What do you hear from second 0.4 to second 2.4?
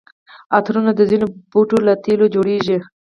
عطرونه د ځینو بوټو له تېلو